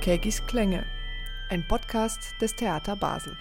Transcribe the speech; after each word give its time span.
Kegis 0.00 0.40
Klänge, 0.46 0.86
ein 1.50 1.68
Podcast 1.68 2.20
des 2.40 2.56
Theater 2.56 2.96
Basel. 2.96 3.36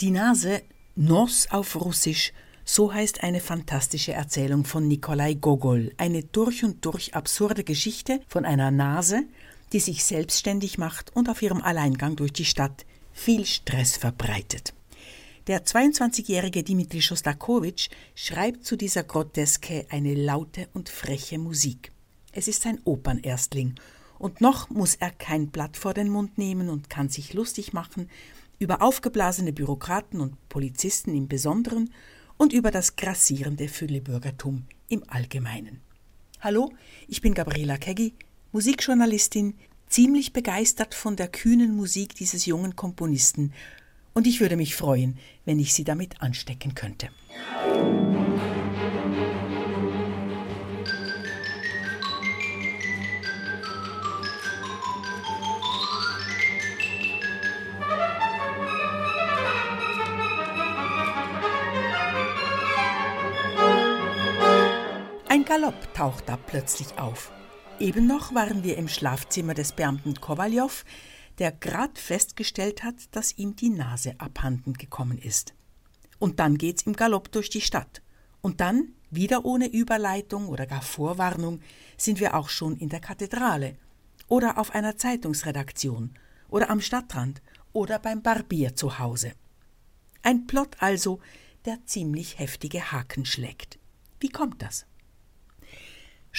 Die 0.00 0.10
Nase, 0.10 0.62
Nos 0.96 1.50
auf 1.50 1.76
Russisch, 1.76 2.32
so 2.64 2.94
heißt 2.94 3.22
eine 3.22 3.40
fantastische 3.40 4.14
Erzählung 4.14 4.64
von 4.64 4.88
Nikolai 4.88 5.34
Gogol, 5.34 5.92
eine 5.98 6.22
durch 6.22 6.64
und 6.64 6.82
durch 6.82 7.14
absurde 7.14 7.62
Geschichte 7.62 8.20
von 8.26 8.46
einer 8.46 8.70
Nase, 8.70 9.24
die 9.74 9.80
sich 9.80 10.02
selbstständig 10.02 10.78
macht 10.78 11.14
und 11.14 11.28
auf 11.28 11.42
ihrem 11.42 11.60
Alleingang 11.60 12.16
durch 12.16 12.32
die 12.32 12.46
Stadt 12.46 12.86
viel 13.12 13.44
Stress 13.44 13.98
verbreitet. 13.98 14.72
Der 15.46 15.66
22-jährige 15.66 16.62
Dimitri 16.62 17.02
Schostakowitsch 17.02 17.90
schreibt 18.14 18.64
zu 18.64 18.76
dieser 18.76 19.02
Groteske 19.02 19.84
eine 19.90 20.14
laute 20.14 20.68
und 20.72 20.88
freche 20.88 21.36
Musik. 21.36 21.92
Es 22.32 22.48
ist 22.48 22.64
ein 22.64 22.80
Opernerstling 22.84 23.74
und 24.18 24.40
noch 24.40 24.70
muss 24.70 24.94
er 24.94 25.10
kein 25.10 25.48
Blatt 25.48 25.76
vor 25.76 25.94
den 25.94 26.08
Mund 26.08 26.38
nehmen 26.38 26.68
und 26.68 26.90
kann 26.90 27.08
sich 27.08 27.34
lustig 27.34 27.72
machen 27.72 28.08
über 28.58 28.82
aufgeblasene 28.82 29.52
Bürokraten 29.52 30.20
und 30.20 30.48
Polizisten 30.48 31.14
im 31.14 31.28
Besonderen 31.28 31.90
und 32.36 32.52
über 32.52 32.70
das 32.70 32.96
grassierende 32.96 33.68
Füllebürgertum 33.68 34.64
im 34.88 35.04
Allgemeinen. 35.06 35.80
Hallo, 36.40 36.72
ich 37.06 37.20
bin 37.20 37.34
Gabriela 37.34 37.78
Keggi, 37.78 38.14
Musikjournalistin, 38.52 39.54
ziemlich 39.88 40.32
begeistert 40.32 40.94
von 40.94 41.16
der 41.16 41.28
kühnen 41.28 41.76
Musik 41.76 42.14
dieses 42.14 42.46
jungen 42.46 42.76
Komponisten, 42.76 43.52
und 44.18 44.26
ich 44.26 44.40
würde 44.40 44.56
mich 44.56 44.74
freuen, 44.74 45.16
wenn 45.44 45.60
ich 45.60 45.74
Sie 45.74 45.84
damit 45.84 46.20
anstecken 46.20 46.74
könnte. 46.74 47.08
Galopp 65.48 65.94
taucht 65.94 66.28
da 66.28 66.36
plötzlich 66.36 66.98
auf. 66.98 67.32
Eben 67.80 68.06
noch 68.06 68.34
waren 68.34 68.64
wir 68.64 68.76
im 68.76 68.86
Schlafzimmer 68.86 69.54
des 69.54 69.72
Beamten 69.72 70.20
Kowaljow, 70.20 70.84
der 71.38 71.52
grad 71.52 71.98
festgestellt 71.98 72.84
hat, 72.84 72.96
dass 73.12 73.38
ihm 73.38 73.56
die 73.56 73.70
Nase 73.70 74.14
abhanden 74.18 74.74
gekommen 74.74 75.16
ist. 75.16 75.54
Und 76.18 76.38
dann 76.38 76.58
geht's 76.58 76.82
im 76.82 76.92
Galopp 76.92 77.32
durch 77.32 77.48
die 77.48 77.62
Stadt. 77.62 78.02
Und 78.42 78.60
dann, 78.60 78.88
wieder 79.10 79.46
ohne 79.46 79.68
Überleitung 79.68 80.48
oder 80.48 80.66
gar 80.66 80.82
Vorwarnung, 80.82 81.60
sind 81.96 82.20
wir 82.20 82.34
auch 82.34 82.50
schon 82.50 82.76
in 82.76 82.90
der 82.90 83.00
Kathedrale 83.00 83.78
oder 84.26 84.58
auf 84.58 84.74
einer 84.74 84.98
Zeitungsredaktion 84.98 86.12
oder 86.50 86.68
am 86.68 86.82
Stadtrand 86.82 87.40
oder 87.72 87.98
beim 87.98 88.20
Barbier 88.20 88.76
zu 88.76 88.98
Hause. 88.98 89.32
Ein 90.20 90.46
Plot 90.46 90.76
also, 90.80 91.20
der 91.64 91.78
ziemlich 91.86 92.38
heftige 92.38 92.92
Haken 92.92 93.24
schlägt. 93.24 93.78
Wie 94.20 94.28
kommt 94.28 94.60
das? 94.60 94.84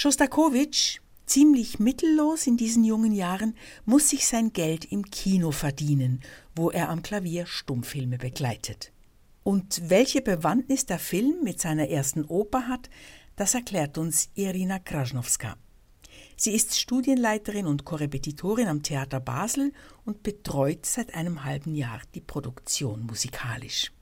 Schostakowitsch, 0.02 1.00
ziemlich 1.26 1.78
mittellos 1.78 2.46
in 2.46 2.56
diesen 2.56 2.84
jungen 2.84 3.12
Jahren, 3.12 3.54
muss 3.84 4.08
sich 4.08 4.26
sein 4.26 4.50
Geld 4.54 4.90
im 4.90 5.04
Kino 5.10 5.50
verdienen, 5.50 6.20
wo 6.56 6.70
er 6.70 6.88
am 6.88 7.02
Klavier 7.02 7.44
Stummfilme 7.44 8.16
begleitet. 8.16 8.92
Und 9.42 9.90
welche 9.90 10.22
Bewandtnis 10.22 10.86
der 10.86 10.98
Film 10.98 11.44
mit 11.44 11.60
seiner 11.60 11.90
ersten 11.90 12.24
Oper 12.24 12.66
hat, 12.66 12.88
das 13.36 13.52
erklärt 13.52 13.98
uns 13.98 14.30
Irina 14.34 14.78
Krasnowska. 14.78 15.58
Sie 16.34 16.52
ist 16.52 16.80
Studienleiterin 16.80 17.66
und 17.66 17.84
Korrepetitorin 17.84 18.68
am 18.68 18.82
Theater 18.82 19.20
Basel 19.20 19.70
und 20.06 20.22
betreut 20.22 20.86
seit 20.86 21.14
einem 21.14 21.44
halben 21.44 21.74
Jahr 21.74 22.00
die 22.14 22.22
Produktion 22.22 23.04
musikalisch. 23.04 23.92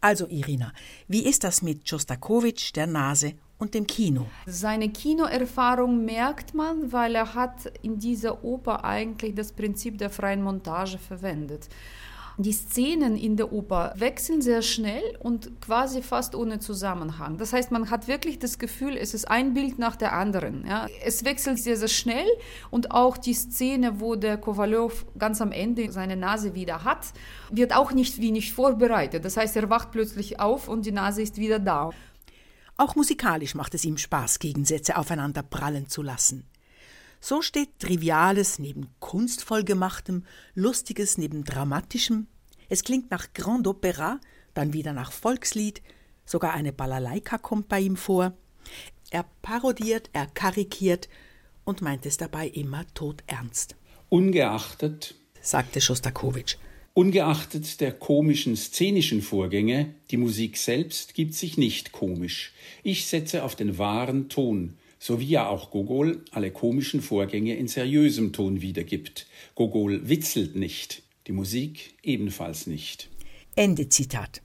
Also 0.00 0.28
Irina, 0.28 0.72
wie 1.08 1.24
ist 1.24 1.42
das 1.42 1.62
mit 1.62 1.88
Schostakowitsch, 1.88 2.76
der 2.76 2.86
Nase 2.86 3.34
und 3.62 3.74
dem 3.74 3.86
Kino. 3.86 4.26
Seine 4.44 4.88
Kinoerfahrung 4.88 6.04
merkt 6.04 6.52
man, 6.52 6.90
weil 6.90 7.14
er 7.14 7.32
hat 7.32 7.72
in 7.82 7.96
dieser 7.96 8.42
Oper 8.42 8.84
eigentlich 8.84 9.36
das 9.36 9.52
Prinzip 9.52 9.98
der 9.98 10.10
freien 10.10 10.42
Montage 10.42 10.98
verwendet. 10.98 11.68
Die 12.38 12.50
Szenen 12.50 13.16
in 13.16 13.36
der 13.36 13.52
Oper 13.52 13.92
wechseln 13.96 14.42
sehr 14.42 14.62
schnell 14.62 15.02
und 15.20 15.60
quasi 15.60 16.02
fast 16.02 16.34
ohne 16.34 16.58
Zusammenhang. 16.58 17.38
Das 17.38 17.52
heißt, 17.52 17.70
man 17.70 17.88
hat 17.88 18.08
wirklich 18.08 18.40
das 18.40 18.58
Gefühl, 18.58 18.96
es 18.96 19.14
ist 19.14 19.30
ein 19.30 19.54
Bild 19.54 19.78
nach 19.78 19.94
der 19.94 20.12
anderen. 20.14 20.66
Ja. 20.66 20.88
Es 21.04 21.24
wechselt 21.24 21.60
sehr, 21.60 21.76
sehr 21.76 21.88
schnell 21.88 22.26
und 22.72 22.90
auch 22.90 23.16
die 23.16 23.34
Szene, 23.34 24.00
wo 24.00 24.16
der 24.16 24.38
Kowalew 24.38 24.90
ganz 25.16 25.40
am 25.40 25.52
Ende 25.52 25.92
seine 25.92 26.16
Nase 26.16 26.54
wieder 26.56 26.82
hat, 26.82 27.12
wird 27.50 27.76
auch 27.76 27.92
nicht 27.92 28.20
wenig 28.20 28.54
vorbereitet. 28.54 29.24
Das 29.24 29.36
heißt, 29.36 29.54
er 29.54 29.70
wacht 29.70 29.92
plötzlich 29.92 30.40
auf 30.40 30.66
und 30.68 30.84
die 30.84 30.92
Nase 30.92 31.22
ist 31.22 31.36
wieder 31.36 31.60
da. 31.60 31.90
Auch 32.82 32.96
musikalisch 32.96 33.54
macht 33.54 33.74
es 33.76 33.84
ihm 33.84 33.96
Spaß, 33.96 34.40
Gegensätze 34.40 34.96
aufeinander 34.96 35.44
prallen 35.44 35.88
zu 35.88 36.02
lassen. 36.02 36.48
So 37.20 37.40
steht 37.40 37.78
Triviales 37.78 38.58
neben 38.58 38.88
kunstvoll 38.98 39.62
gemachtem, 39.62 40.24
Lustiges 40.56 41.16
neben 41.16 41.44
Dramatischem. 41.44 42.26
Es 42.68 42.82
klingt 42.82 43.12
nach 43.12 43.34
Grand 43.34 43.68
Opera, 43.68 44.18
dann 44.52 44.72
wieder 44.72 44.92
nach 44.94 45.12
Volkslied, 45.12 45.80
sogar 46.24 46.54
eine 46.54 46.72
Balalaika 46.72 47.38
kommt 47.38 47.68
bei 47.68 47.78
ihm 47.78 47.96
vor. 47.96 48.32
Er 49.10 49.26
parodiert, 49.42 50.10
er 50.12 50.26
karikiert 50.26 51.08
und 51.62 51.82
meint 51.82 52.04
es 52.04 52.16
dabei 52.16 52.48
immer 52.48 52.84
todernst. 52.94 53.76
Ungeachtet, 54.08 55.14
sagte 55.40 55.80
Schostakowitsch, 55.80 56.56
Ungeachtet 56.94 57.80
der 57.80 57.92
komischen 57.92 58.54
szenischen 58.54 59.22
Vorgänge, 59.22 59.94
die 60.10 60.18
Musik 60.18 60.58
selbst 60.58 61.14
gibt 61.14 61.34
sich 61.34 61.56
nicht 61.56 61.92
komisch. 61.92 62.52
Ich 62.82 63.06
setze 63.06 63.44
auf 63.44 63.56
den 63.56 63.78
wahren 63.78 64.28
Ton, 64.28 64.74
so 64.98 65.18
wie 65.18 65.28
ja 65.28 65.48
auch 65.48 65.70
Gogol 65.70 66.22
alle 66.32 66.50
komischen 66.50 67.00
Vorgänge 67.00 67.56
in 67.56 67.66
seriösem 67.66 68.34
Ton 68.34 68.60
wiedergibt. 68.60 69.26
Gogol 69.54 70.06
witzelt 70.06 70.54
nicht, 70.54 71.02
die 71.26 71.32
Musik 71.32 71.94
ebenfalls 72.02 72.66
nicht. 72.66 73.08
Ende 73.56 73.88
Zitat. 73.88 74.42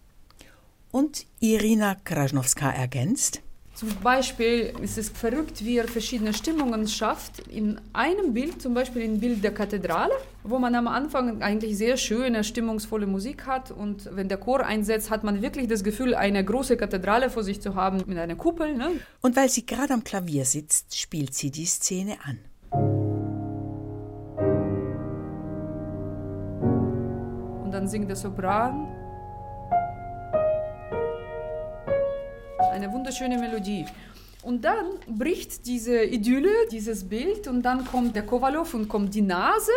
Und 0.89 1.25
Irina 1.41 1.95
Krasnowska 1.95 2.71
ergänzt, 2.71 3.41
zum 3.77 3.89
Beispiel 4.01 4.73
ist 4.81 4.97
es 4.97 5.09
verrückt, 5.09 5.63
wie 5.63 5.77
er 5.77 5.87
verschiedene 5.87 6.33
Stimmungen 6.33 6.87
schafft. 6.87 7.47
In 7.47 7.79
einem 7.93 8.33
Bild, 8.33 8.59
zum 8.59 8.73
Beispiel 8.73 9.03
im 9.03 9.19
Bild 9.19 9.43
der 9.43 9.53
Kathedrale, 9.53 10.13
wo 10.43 10.57
man 10.57 10.73
am 10.73 10.87
Anfang 10.87 11.43
eigentlich 11.43 11.77
sehr 11.77 11.95
schöne, 11.95 12.43
stimmungsvolle 12.43 13.05
Musik 13.05 13.45
hat 13.45 13.69
und 13.69 14.09
wenn 14.15 14.29
der 14.29 14.39
Chor 14.39 14.65
einsetzt, 14.65 15.11
hat 15.11 15.23
man 15.23 15.43
wirklich 15.43 15.67
das 15.67 15.83
Gefühl, 15.83 16.15
eine 16.15 16.43
große 16.43 16.75
Kathedrale 16.75 17.29
vor 17.29 17.43
sich 17.43 17.61
zu 17.61 17.75
haben 17.75 18.01
mit 18.07 18.17
einer 18.17 18.35
Kuppel. 18.35 18.75
Ne? 18.75 18.93
Und 19.21 19.35
weil 19.35 19.47
sie 19.47 19.63
gerade 19.63 19.93
am 19.93 20.03
Klavier 20.03 20.45
sitzt, 20.45 20.97
spielt 20.97 21.35
sie 21.35 21.51
die 21.51 21.65
Szene 21.65 22.17
an. 22.25 22.39
Und 27.63 27.71
dann 27.71 27.87
singt 27.87 28.09
der 28.09 28.15
Sopran 28.15 28.96
eine 32.87 32.95
wunderschöne 32.95 33.37
Melodie. 33.37 33.85
Und 34.43 34.63
dann 34.63 34.85
bricht 35.07 35.65
diese 35.65 36.03
Idylle, 36.03 36.51
dieses 36.71 37.03
Bild 37.03 37.47
und 37.47 37.63
dann 37.63 37.85
kommt 37.85 38.15
der 38.15 38.23
Kowalow 38.23 38.65
und 38.73 38.87
kommt 38.87 39.13
die 39.13 39.21
Nase. 39.21 39.71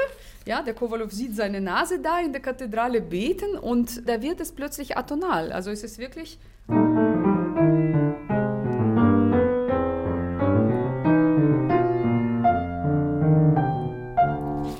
Ja, 0.46 0.62
der 0.62 0.74
Kowalow 0.74 1.08
sieht 1.10 1.34
seine 1.34 1.60
Nase 1.60 1.98
da 1.98 2.20
in 2.20 2.32
der 2.32 2.40
Kathedrale 2.40 3.00
beten 3.00 3.56
und 3.56 4.08
da 4.08 4.22
wird 4.22 4.40
es 4.40 4.52
plötzlich 4.52 4.96
atonal. 4.96 5.50
Also 5.50 5.70
es 5.70 5.82
ist 5.82 5.98
wirklich... 5.98 6.38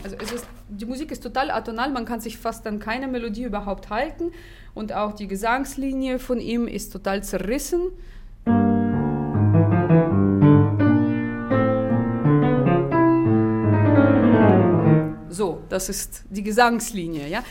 Also 0.04 0.16
es 0.20 0.32
ist, 0.32 0.46
die 0.68 0.86
Musik 0.86 1.10
ist 1.10 1.22
total 1.22 1.50
atonal, 1.50 1.90
man 1.90 2.04
kann 2.04 2.20
sich 2.20 2.38
fast 2.38 2.64
an 2.68 2.78
keine 2.78 3.08
Melodie 3.08 3.42
überhaupt 3.42 3.90
halten 3.90 4.30
und 4.72 4.92
auch 4.92 5.14
die 5.14 5.26
Gesangslinie 5.26 6.20
von 6.20 6.38
ihm 6.38 6.68
ist 6.68 6.92
total 6.92 7.24
zerrissen. 7.24 7.90
Das 15.70 15.88
ist 15.88 16.24
die 16.30 16.42
Gesangslinie, 16.42 17.28
ja 17.28 17.42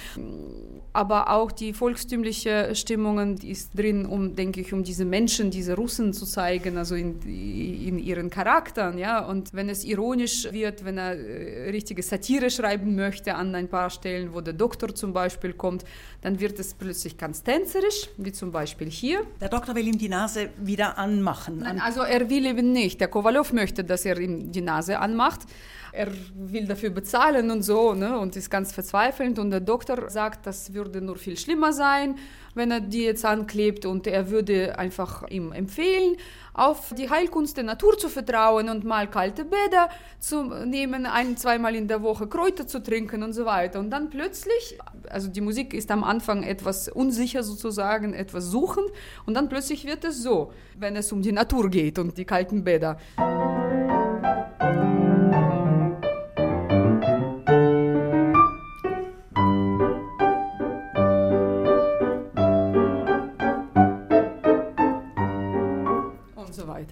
aber 0.94 1.30
auch 1.30 1.52
die 1.52 1.74
volkstümliche 1.74 2.74
Stimmungen 2.74 3.36
die 3.36 3.52
ist 3.52 3.78
drin, 3.78 4.06
um, 4.06 4.36
denke 4.36 4.62
ich, 4.62 4.74
um 4.74 4.84
diese 4.84 5.06
Menschen, 5.06 5.52
diese 5.52 5.76
Russen 5.76 6.14
zu 6.14 6.26
zeigen, 6.26 6.78
also 6.78 6.96
in, 6.96 7.22
in 7.22 8.00
ihren 8.00 8.30
Charakteren, 8.30 8.98
ja. 8.98 9.20
Und 9.26 9.54
wenn 9.54 9.70
es 9.70 9.84
ironisch 9.84 10.52
wird, 10.52 10.84
wenn 10.84 10.98
er 10.98 11.14
äh, 11.14 11.70
richtige 11.70 12.02
Satire 12.02 12.50
schreiben 12.50 12.96
möchte 12.96 13.36
an 13.36 13.54
ein 13.56 13.68
paar 13.68 13.90
Stellen, 13.90 14.34
wo 14.34 14.42
der 14.42 14.54
Doktor 14.54 14.94
zum 14.96 15.14
Beispiel 15.14 15.54
kommt, 15.54 15.86
dann 16.22 16.40
wird 16.40 16.60
es 16.60 16.74
plötzlich 16.74 17.18
ganz 17.18 17.44
tänzerisch, 17.44 18.10
wie 18.18 18.32
zum 18.32 18.52
Beispiel 18.52 18.90
hier. 18.90 19.22
Der 19.40 19.50
Doktor 19.50 19.76
will 19.76 19.88
ihm 19.88 19.98
die 19.98 20.10
Nase 20.10 20.50
wieder 20.58 20.98
anmachen. 20.98 21.60
Nein, 21.60 21.80
also 21.80 22.02
er 22.02 22.30
will 22.30 22.46
eben 22.46 22.72
nicht. 22.72 23.00
Der 23.00 23.08
Kowalow 23.08 23.54
möchte, 23.54 23.84
dass 23.84 24.06
er 24.06 24.20
ihm 24.20 24.52
die 24.52 24.62
Nase 24.62 25.00
anmacht. 25.00 25.42
Er 25.92 26.08
will 26.34 26.68
dafür 26.68 26.90
bezahlen 26.90 27.52
und 27.52 27.64
so 27.64 27.94
ne, 27.94 28.20
und 28.20 28.36
ist 28.36 28.50
ganz 28.50 28.72
verzweifelnd. 28.72 29.40
Und 29.40 29.52
der 29.52 29.60
Doktor 29.60 30.10
sagt, 30.10 30.46
das 30.46 30.74
würde 30.74 31.02
nur 31.02 31.18
viel 31.18 31.38
schlimmer 31.38 31.74
sein, 31.74 32.16
wenn 32.56 32.72
er 32.72 32.80
die 32.80 33.04
jetzt 33.04 33.26
anklebt. 33.26 33.86
Und 33.86 34.08
er 34.08 34.30
würde 34.30 34.78
einfach 34.78 35.28
ihm 35.30 35.52
empfehlen, 35.52 36.16
auf 36.54 36.94
die 36.94 37.10
Heilkunst 37.10 37.56
der 37.58 37.64
Natur 37.64 37.98
zu 37.98 38.10
vertrauen 38.10 38.70
und 38.70 38.84
mal 38.84 39.10
kalte 39.10 39.46
Bäder 39.46 39.90
zu 40.20 40.44
nehmen, 40.44 41.06
ein, 41.06 41.38
zweimal 41.38 41.74
in 41.76 41.88
der 41.88 42.02
Woche 42.02 42.28
Kräuter 42.28 42.68
zu 42.68 42.84
trinken 42.84 43.24
und 43.24 43.34
so 43.34 43.46
weiter. 43.46 43.80
Und 43.80 43.92
dann 43.92 44.10
plötzlich, 44.10 44.78
also 45.10 45.30
die 45.30 45.42
Musik 45.42 45.74
ist 45.74 45.90
am 45.90 46.04
Anfang 46.04 46.44
etwas 46.44 46.90
unsicher 46.90 47.44
sozusagen, 47.44 48.14
etwas 48.14 48.46
suchend. 48.46 48.88
Und 49.26 49.36
dann 49.36 49.48
plötzlich 49.48 49.86
wird 49.86 50.04
es 50.04 50.22
so, 50.22 50.52
wenn 50.78 50.96
es 50.96 51.12
um 51.12 51.22
die 51.22 51.32
Natur 51.32 51.70
geht 51.70 51.98
und 51.98 52.18
die 52.18 52.26
kalten 52.26 52.64
Bäder. 52.64 52.98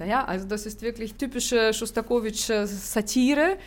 Ja, 0.08 0.24
also 0.24 0.48
das 0.48 0.66
ist 0.66 0.82
wirklich 0.82 1.16
typische 1.16 1.74
Schostakowitsch-Satire, 1.74 3.58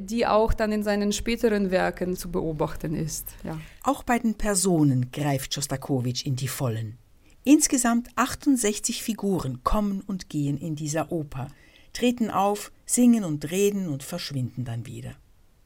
die 0.00 0.26
auch 0.26 0.52
dann 0.52 0.70
in 0.70 0.82
seinen 0.82 1.12
späteren 1.12 1.70
Werken 1.70 2.14
zu 2.14 2.30
beobachten 2.30 2.94
ist. 2.94 3.28
Ja. 3.42 3.58
Auch 3.82 4.02
bei 4.02 4.18
den 4.18 4.34
Personen 4.34 5.10
greift 5.12 5.54
Schostakowitsch 5.54 6.26
in 6.26 6.36
die 6.36 6.48
Vollen. 6.48 6.98
Insgesamt 7.42 8.10
68 8.16 9.02
Figuren 9.02 9.64
kommen 9.64 10.02
und 10.02 10.28
gehen 10.28 10.58
in 10.58 10.76
dieser 10.76 11.10
Oper, 11.10 11.48
treten 11.94 12.30
auf, 12.30 12.70
singen 12.84 13.24
und 13.24 13.50
reden 13.50 13.88
und 13.88 14.02
verschwinden 14.02 14.66
dann 14.66 14.84
wieder. 14.84 15.14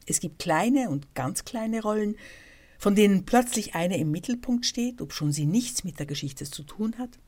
Es 0.07 0.21
gibt 0.21 0.39
kleine 0.39 0.89
und 0.91 1.17
ganz 1.17 1.45
kleine 1.45 1.83
Rollen, 1.83 2.15
von 2.79 2.95
denen 2.95 3.25
plötzlich 3.25 3.75
eine 3.75 3.99
im 3.99 4.13
Mittelpunkt 4.13 4.67
steht, 4.67 5.01
obschon 5.01 5.33
sie 5.33 5.47
nichts 5.47 5.83
mit 5.83 5.99
der 5.99 6.07
Geschichte 6.07 6.45
zu 6.45 6.63
tun 6.63 6.95
hat. 6.99 7.19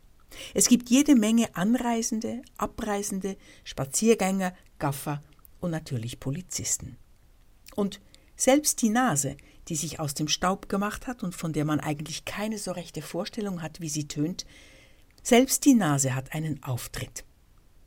Es 0.54 0.69
gibt 0.69 0.90
jede 0.90 1.14
Menge 1.14 1.54
Anreisende, 1.54 2.42
Abreisende, 2.56 3.36
Spaziergänger, 3.64 4.54
Gaffer 4.78 5.22
und 5.60 5.70
natürlich 5.70 6.20
Polizisten. 6.20 6.96
Und 7.75 8.00
selbst 8.36 8.82
die 8.82 8.90
Nase, 8.90 9.36
die 9.69 9.76
sich 9.76 10.00
aus 10.00 10.14
dem 10.14 10.28
Staub 10.28 10.69
gemacht 10.69 11.06
hat 11.06 11.22
und 11.22 11.34
von 11.34 11.52
der 11.52 11.64
man 11.64 11.81
eigentlich 11.81 12.25
keine 12.25 12.58
so 12.58 12.72
rechte 12.72 13.02
Vorstellung 13.02 13.62
hat, 13.62 13.81
wie 13.81 13.88
sie 13.88 14.08
tönt, 14.08 14.44
selbst 15.22 15.64
die 15.64 15.75
Nase 15.75 16.14
hat 16.14 16.34
einen 16.34 16.62
Auftritt. 16.62 17.25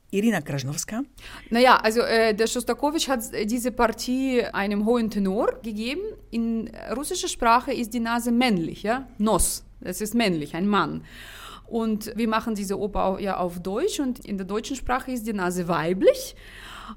Irina 0.09 0.41
Krasnowska? 0.41 1.03
Naja, 1.49 1.75
also 1.75 1.99
äh, 1.99 2.33
der 2.33 2.47
Schostakowitsch 2.47 3.09
hat 3.09 3.23
diese 3.45 3.71
Partie 3.71 4.41
einem 4.41 4.85
hohen 4.85 5.09
Tenor 5.09 5.59
gegeben. 5.61 6.01
In 6.31 6.71
russischer 6.95 7.27
Sprache 7.27 7.73
ist 7.73 7.93
die 7.93 7.99
Nase 7.99 8.31
männlich, 8.31 8.83
ja? 8.83 9.07
Nos, 9.17 9.65
das 9.81 9.99
ist 9.99 10.15
männlich, 10.15 10.55
ein 10.55 10.65
Mann. 10.65 11.03
Und 11.67 12.15
wir 12.15 12.29
machen 12.29 12.55
diese 12.55 12.79
Oper 12.79 13.17
ja 13.19 13.37
auf 13.37 13.59
Deutsch 13.59 13.99
und 13.99 14.25
in 14.25 14.37
der 14.37 14.47
deutschen 14.47 14.75
Sprache 14.75 15.11
ist 15.11 15.27
die 15.27 15.33
Nase 15.33 15.67
weiblich. 15.67 16.35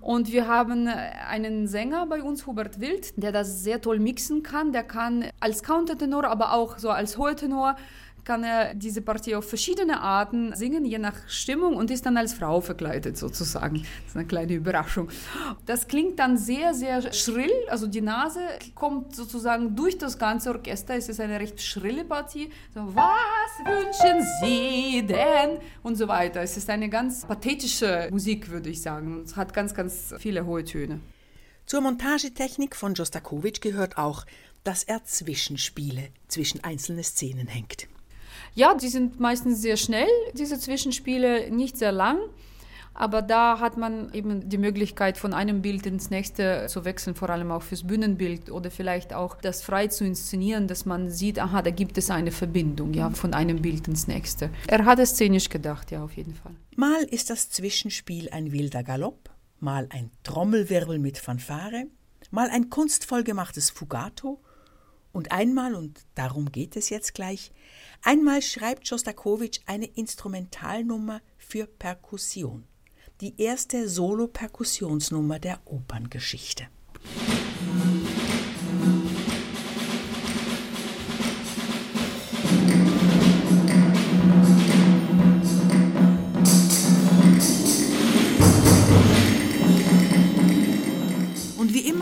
Und 0.00 0.30
wir 0.30 0.46
haben 0.46 0.86
äh, 0.86 0.92
einen 1.28 1.66
Sänger 1.66 2.06
bei 2.06 2.22
uns, 2.22 2.46
Hubert 2.46 2.80
Wild, 2.80 3.20
der 3.20 3.32
das 3.32 3.64
sehr 3.64 3.80
toll 3.80 3.98
mixen 3.98 4.44
kann. 4.44 4.72
Der 4.72 4.84
kann 4.84 5.24
als 5.40 5.64
Countertenor, 5.64 6.24
aber 6.24 6.52
auch 6.54 6.78
so 6.78 6.90
als 6.90 7.18
hoher 7.18 7.34
Tenor 7.34 7.76
kann 8.24 8.44
er 8.44 8.74
diese 8.74 9.02
Partie 9.02 9.34
auf 9.34 9.48
verschiedene 9.48 10.00
Arten 10.00 10.54
singen, 10.54 10.84
je 10.84 10.98
nach 10.98 11.28
Stimmung 11.28 11.76
und 11.76 11.90
ist 11.90 12.06
dann 12.06 12.16
als 12.16 12.34
Frau 12.34 12.60
verkleidet 12.60 13.16
sozusagen. 13.16 13.82
Das 13.82 14.08
ist 14.08 14.16
eine 14.16 14.26
kleine 14.26 14.52
Überraschung. 14.54 15.08
Das 15.66 15.88
klingt 15.88 16.18
dann 16.18 16.36
sehr, 16.36 16.74
sehr 16.74 17.12
schrill, 17.12 17.52
also 17.68 17.86
die 17.86 18.00
Nase 18.00 18.40
kommt 18.74 19.14
sozusagen 19.14 19.76
durch 19.76 19.98
das 19.98 20.18
ganze 20.18 20.50
Orchester. 20.50 20.94
Es 20.94 21.08
ist 21.08 21.20
eine 21.20 21.40
recht 21.40 21.60
schrille 21.60 22.04
Partie. 22.04 22.50
So, 22.74 22.94
was 22.94 23.64
wünschen 23.64 24.26
Sie 24.42 25.06
denn? 25.06 25.58
Und 25.82 25.96
so 25.96 26.08
weiter. 26.08 26.40
Es 26.42 26.56
ist 26.56 26.70
eine 26.70 26.88
ganz 26.88 27.24
pathetische 27.24 28.08
Musik, 28.10 28.50
würde 28.50 28.70
ich 28.70 28.82
sagen. 28.82 29.22
Es 29.24 29.36
hat 29.36 29.52
ganz, 29.52 29.74
ganz 29.74 30.14
viele 30.18 30.46
hohe 30.46 30.64
Töne. 30.64 31.00
Zur 31.66 31.82
Montagetechnik 31.82 32.74
von 32.74 32.94
Jostakowitsch 32.94 33.60
gehört 33.60 33.96
auch, 33.96 34.26
dass 34.64 34.82
er 34.82 35.04
Zwischenspiele 35.04 36.08
zwischen 36.28 36.64
einzelne 36.64 37.02
Szenen 37.02 37.46
hängt. 37.46 37.88
Ja, 38.54 38.74
die 38.74 38.88
sind 38.88 39.20
meistens 39.20 39.60
sehr 39.62 39.76
schnell, 39.76 40.08
diese 40.34 40.58
Zwischenspiele, 40.58 41.50
nicht 41.50 41.76
sehr 41.76 41.92
lang. 41.92 42.18
Aber 42.92 43.22
da 43.22 43.60
hat 43.60 43.76
man 43.76 44.12
eben 44.12 44.48
die 44.48 44.58
Möglichkeit, 44.58 45.16
von 45.16 45.32
einem 45.32 45.62
Bild 45.62 45.86
ins 45.86 46.10
nächste 46.10 46.66
zu 46.68 46.84
wechseln, 46.84 47.14
vor 47.14 47.30
allem 47.30 47.50
auch 47.50 47.62
fürs 47.62 47.86
Bühnenbild 47.86 48.50
oder 48.50 48.70
vielleicht 48.70 49.14
auch 49.14 49.36
das 49.36 49.62
frei 49.62 49.86
zu 49.86 50.04
inszenieren, 50.04 50.66
dass 50.66 50.84
man 50.84 51.08
sieht, 51.08 51.38
aha, 51.38 51.62
da 51.62 51.70
gibt 51.70 51.96
es 51.98 52.10
eine 52.10 52.32
Verbindung, 52.32 52.92
ja, 52.92 53.08
von 53.10 53.32
einem 53.32 53.62
Bild 53.62 53.88
ins 53.88 54.06
nächste. 54.06 54.50
Er 54.66 54.84
hat 54.84 54.98
es 54.98 55.10
szenisch 55.10 55.48
gedacht, 55.48 55.90
ja, 55.90 56.02
auf 56.02 56.12
jeden 56.16 56.34
Fall. 56.34 56.52
Mal 56.76 57.04
ist 57.04 57.30
das 57.30 57.48
Zwischenspiel 57.48 58.28
ein 58.30 58.52
wilder 58.52 58.82
Galopp, 58.82 59.30
mal 59.60 59.86
ein 59.90 60.10
Trommelwirbel 60.24 60.98
mit 60.98 61.16
Fanfare, 61.16 61.86
mal 62.30 62.50
ein 62.50 62.70
kunstvoll 62.70 63.22
gemachtes 63.22 63.70
Fugato 63.70 64.40
und 65.12 65.32
einmal, 65.32 65.74
und 65.74 66.00
darum 66.14 66.52
geht 66.52 66.76
es 66.76 66.88
jetzt 66.88 67.14
gleich, 67.14 67.52
Einmal 68.02 68.40
schreibt 68.40 68.88
Schostakowitsch 68.88 69.60
eine 69.66 69.84
Instrumentalnummer 69.84 71.20
für 71.36 71.66
Perkussion, 71.66 72.64
die 73.20 73.40
erste 73.40 73.88
Solo-Perkussionsnummer 73.88 75.38
der 75.38 75.60
Operngeschichte. 75.66 76.68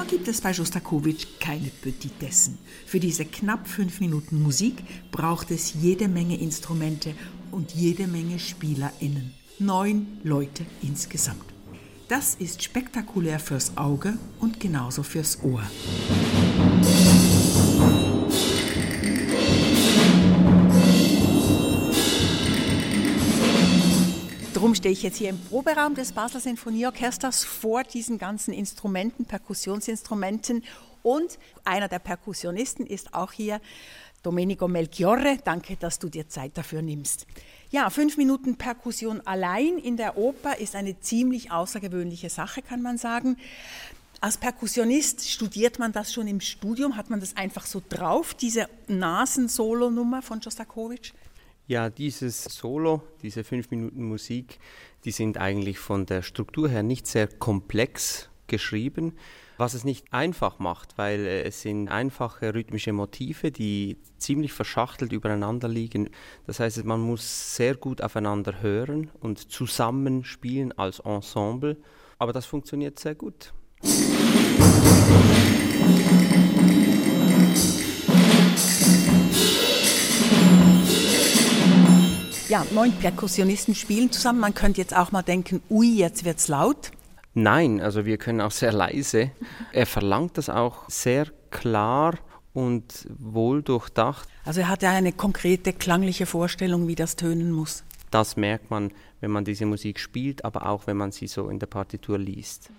Gibt 0.08 0.26
es 0.26 0.40
bei 0.40 0.54
Schostakowitsch 0.54 1.26
keine 1.38 1.68
Petitessen. 1.68 2.58
Für 2.86 2.98
diese 2.98 3.26
knapp 3.26 3.68
fünf 3.68 4.00
Minuten 4.00 4.42
Musik 4.42 4.82
braucht 5.12 5.50
es 5.50 5.74
jede 5.74 6.08
Menge 6.08 6.38
Instrumente 6.40 7.14
und 7.50 7.72
jede 7.72 8.06
Menge 8.06 8.38
SpielerInnen. 8.38 9.34
Neun 9.58 10.06
Leute 10.24 10.64
insgesamt. 10.82 11.44
Das 12.08 12.34
ist 12.34 12.62
spektakulär 12.62 13.38
fürs 13.38 13.76
Auge 13.76 14.16
und 14.40 14.60
genauso 14.60 15.02
fürs 15.02 15.42
Ohr. 15.42 15.62
Darum 24.68 24.76
stehe 24.76 24.92
ich 24.92 25.02
jetzt 25.02 25.16
hier 25.16 25.30
im 25.30 25.40
Proberaum 25.40 25.94
des 25.94 26.12
Basler 26.12 26.40
Sinfonieorchesters 26.40 27.42
vor 27.42 27.84
diesen 27.84 28.18
ganzen 28.18 28.52
Instrumenten, 28.52 29.24
Perkussionsinstrumenten. 29.24 30.62
Und 31.02 31.38
einer 31.64 31.88
der 31.88 32.00
Perkussionisten 32.00 32.84
ist 32.86 33.14
auch 33.14 33.32
hier, 33.32 33.62
Domenico 34.22 34.68
Melchiorre. 34.68 35.38
Danke, 35.42 35.76
dass 35.76 35.98
du 35.98 36.10
dir 36.10 36.28
Zeit 36.28 36.58
dafür 36.58 36.82
nimmst. 36.82 37.26
Ja, 37.70 37.88
fünf 37.88 38.18
Minuten 38.18 38.56
Perkussion 38.56 39.22
allein 39.22 39.78
in 39.78 39.96
der 39.96 40.18
Oper 40.18 40.58
ist 40.58 40.76
eine 40.76 41.00
ziemlich 41.00 41.50
außergewöhnliche 41.50 42.28
Sache, 42.28 42.60
kann 42.60 42.82
man 42.82 42.98
sagen. 42.98 43.38
Als 44.20 44.36
Perkussionist 44.36 45.30
studiert 45.30 45.78
man 45.78 45.92
das 45.92 46.12
schon 46.12 46.28
im 46.28 46.42
Studium? 46.42 46.96
Hat 46.96 47.08
man 47.08 47.20
das 47.20 47.38
einfach 47.38 47.64
so 47.64 47.80
drauf, 47.88 48.34
diese 48.34 48.68
Nasensolo-Nummer 48.86 50.20
von 50.20 50.42
Schostakowitsch? 50.42 51.12
Ja, 51.68 51.90
dieses 51.90 52.44
Solo, 52.44 53.02
diese 53.20 53.44
fünf 53.44 53.70
Minuten 53.70 54.02
Musik, 54.02 54.58
die 55.04 55.10
sind 55.10 55.36
eigentlich 55.36 55.78
von 55.78 56.06
der 56.06 56.22
Struktur 56.22 56.66
her 56.66 56.82
nicht 56.82 57.06
sehr 57.06 57.26
komplex 57.26 58.30
geschrieben, 58.46 59.12
was 59.58 59.74
es 59.74 59.84
nicht 59.84 60.10
einfach 60.10 60.60
macht, 60.60 60.96
weil 60.96 61.26
äh, 61.26 61.42
es 61.42 61.60
sind 61.60 61.88
einfache 61.88 62.54
rhythmische 62.54 62.94
Motive, 62.94 63.50
die 63.52 63.98
ziemlich 64.16 64.54
verschachtelt 64.54 65.12
übereinander 65.12 65.68
liegen. 65.68 66.08
Das 66.46 66.58
heißt, 66.58 66.82
man 66.86 67.02
muss 67.02 67.54
sehr 67.56 67.74
gut 67.74 68.00
aufeinander 68.00 68.62
hören 68.62 69.10
und 69.20 69.52
zusammen 69.52 70.24
spielen 70.24 70.72
als 70.72 71.00
Ensemble, 71.00 71.76
aber 72.18 72.32
das 72.32 72.46
funktioniert 72.46 72.98
sehr 72.98 73.14
gut. 73.14 73.52
Ja, 82.48 82.64
neun 82.70 82.92
Perkussionisten 82.92 83.74
spielen 83.74 84.10
zusammen. 84.10 84.40
Man 84.40 84.54
könnte 84.54 84.80
jetzt 84.80 84.96
auch 84.96 85.12
mal 85.12 85.20
denken, 85.20 85.60
ui, 85.68 85.98
jetzt 85.98 86.24
wird's 86.24 86.48
laut. 86.48 86.92
Nein, 87.34 87.82
also 87.82 88.06
wir 88.06 88.16
können 88.16 88.40
auch 88.40 88.52
sehr 88.52 88.72
leise. 88.72 89.32
Er 89.72 89.84
verlangt 89.84 90.38
das 90.38 90.48
auch 90.48 90.88
sehr 90.88 91.26
klar 91.50 92.14
und 92.54 93.06
wohl 93.18 93.62
durchdacht. 93.62 94.26
Also 94.46 94.60
er 94.60 94.68
hat 94.68 94.82
ja 94.82 94.92
eine 94.92 95.12
konkrete 95.12 95.74
klangliche 95.74 96.24
Vorstellung, 96.24 96.88
wie 96.88 96.94
das 96.94 97.16
tönen 97.16 97.52
muss. 97.52 97.84
Das 98.10 98.38
merkt 98.38 98.70
man, 98.70 98.92
wenn 99.20 99.30
man 99.30 99.44
diese 99.44 99.66
Musik 99.66 100.00
spielt, 100.00 100.46
aber 100.46 100.66
auch 100.70 100.86
wenn 100.86 100.96
man 100.96 101.12
sie 101.12 101.26
so 101.26 101.50
in 101.50 101.58
der 101.58 101.66
Partitur 101.66 102.16
liest. 102.16 102.70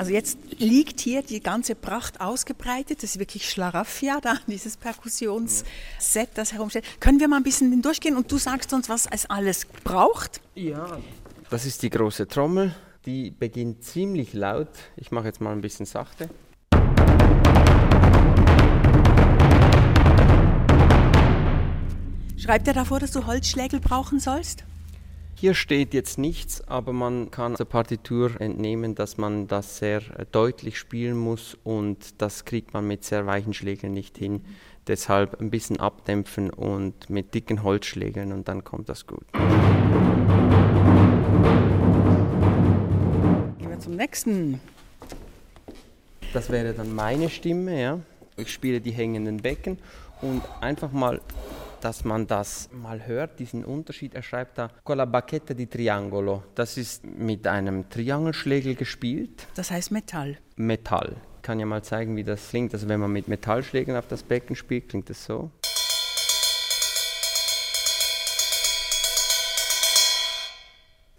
Also 0.00 0.12
jetzt 0.12 0.38
liegt 0.58 0.98
hier 1.00 1.22
die 1.22 1.40
ganze 1.40 1.74
Pracht 1.74 2.22
ausgebreitet. 2.22 3.02
Das 3.02 3.10
ist 3.10 3.18
wirklich 3.18 3.50
Schlaraffia 3.50 4.18
da, 4.22 4.36
dieses 4.46 4.78
Perkussionsset, 4.78 6.30
das 6.32 6.54
herumsteht. 6.54 6.84
Können 7.00 7.20
wir 7.20 7.28
mal 7.28 7.36
ein 7.36 7.42
bisschen 7.42 7.82
durchgehen 7.82 8.16
und 8.16 8.32
du 8.32 8.38
sagst 8.38 8.72
uns, 8.72 8.88
was 8.88 9.04
es 9.04 9.28
alles 9.28 9.66
braucht? 9.84 10.40
Ja. 10.54 10.98
Das 11.50 11.66
ist 11.66 11.82
die 11.82 11.90
große 11.90 12.28
Trommel. 12.28 12.74
Die 13.04 13.30
beginnt 13.30 13.84
ziemlich 13.84 14.32
laut. 14.32 14.70
Ich 14.96 15.10
mache 15.10 15.26
jetzt 15.26 15.42
mal 15.42 15.52
ein 15.52 15.60
bisschen 15.60 15.84
sachte. 15.84 16.30
Schreibt 22.38 22.66
er 22.68 22.72
davor, 22.72 23.00
dass 23.00 23.10
du 23.10 23.26
Holzschlägel 23.26 23.80
brauchen 23.80 24.18
sollst? 24.18 24.64
Hier 25.40 25.54
steht 25.54 25.94
jetzt 25.94 26.18
nichts, 26.18 26.60
aber 26.68 26.92
man 26.92 27.30
kann 27.30 27.54
der 27.54 27.64
Partitur 27.64 28.38
entnehmen, 28.42 28.94
dass 28.94 29.16
man 29.16 29.48
das 29.48 29.78
sehr 29.78 30.02
deutlich 30.32 30.78
spielen 30.78 31.16
muss 31.16 31.56
und 31.64 32.20
das 32.20 32.44
kriegt 32.44 32.74
man 32.74 32.86
mit 32.86 33.04
sehr 33.04 33.24
weichen 33.24 33.54
Schlägeln 33.54 33.94
nicht 33.94 34.18
hin. 34.18 34.44
Deshalb 34.86 35.40
ein 35.40 35.48
bisschen 35.48 35.80
abdämpfen 35.80 36.50
und 36.50 37.08
mit 37.08 37.32
dicken 37.32 37.62
Holzschlägeln 37.62 38.32
und 38.32 38.48
dann 38.48 38.64
kommt 38.64 38.90
das 38.90 39.06
gut. 39.06 39.24
Gehen 39.32 39.40
wir 43.70 43.78
zum 43.78 43.96
nächsten. 43.96 44.60
Das 46.34 46.50
wäre 46.50 46.74
dann 46.74 46.94
meine 46.94 47.30
Stimme, 47.30 47.80
ja. 47.80 47.98
Ich 48.36 48.52
spiele 48.52 48.82
die 48.82 48.92
hängenden 48.92 49.38
Becken 49.38 49.78
und 50.20 50.42
einfach 50.60 50.92
mal 50.92 51.22
dass 51.80 52.04
man 52.04 52.26
das 52.26 52.68
mal 52.72 53.06
hört, 53.06 53.38
diesen 53.38 53.64
Unterschied. 53.64 54.14
Er 54.14 54.22
schreibt 54.22 54.58
da 54.58 54.70
con 54.84 54.98
la 54.98 55.04
bacchetta 55.04 55.54
di 55.54 55.66
triangolo. 55.66 56.44
Das 56.54 56.76
ist 56.76 57.04
mit 57.04 57.46
einem 57.46 57.88
Triangelschlägel 57.88 58.74
gespielt. 58.74 59.46
Das 59.54 59.70
heißt 59.70 59.90
Metall. 59.90 60.38
Metall. 60.56 61.16
Ich 61.36 61.42
kann 61.42 61.58
ja 61.58 61.66
mal 61.66 61.82
zeigen, 61.82 62.16
wie 62.16 62.24
das 62.24 62.50
klingt. 62.50 62.74
Also 62.74 62.88
wenn 62.88 63.00
man 63.00 63.12
mit 63.12 63.28
Metallschlägen 63.28 63.96
auf 63.96 64.06
das 64.06 64.22
Becken 64.22 64.56
spielt, 64.56 64.88
klingt 64.88 65.08
das 65.08 65.24
so. 65.24 65.50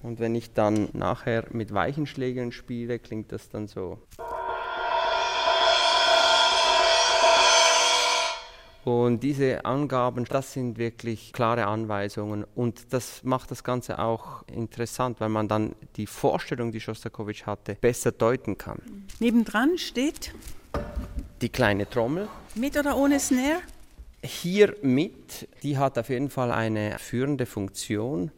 Und 0.04 0.20
wenn 0.20 0.34
ich 0.36 0.54
dann 0.54 0.90
nachher 0.94 1.46
mit 1.52 1.74
weichen 1.74 2.08
Schlägen 2.08 2.52
spiele, 2.52 3.00
klingt 3.00 3.32
das 3.32 3.50
dann 3.50 3.68
so. 3.68 4.00
Und 8.84 9.22
diese 9.22 9.64
Angaben, 9.64 10.26
das 10.26 10.54
sind 10.54 10.78
wirklich 10.78 11.34
klare 11.34 11.68
Anweisungen 11.68 12.46
und 12.56 12.94
das 12.94 13.24
macht 13.24 13.52
das 13.52 13.64
Ganze 13.64 14.00
auch 14.00 14.44
interessant, 14.48 15.20
weil 15.20 15.30
man 15.30 15.48
dann 15.48 15.76
die 15.98 16.08
Vorstellung, 16.08 16.72
die 16.72 16.80
Schostakowitsch 16.80 17.46
hatte, 17.46 17.76
besser 17.76 18.12
deuten 18.12 18.58
kann. 18.58 18.80
Nebendran 19.20 19.78
steht 19.78 20.34
die 21.42 21.50
kleine 21.50 21.88
Trommel. 21.88 22.28
Mit 22.56 22.76
oder 22.78 22.98
ohne 22.98 23.20
Snare? 23.20 23.60
Hier 24.24 24.76
mit, 24.82 25.48
die 25.64 25.78
hat 25.78 25.98
auf 25.98 26.10
jeden 26.10 26.30
Fall 26.30 26.52
eine 26.52 26.98
führende 27.00 27.46
Funktion. 27.46 28.32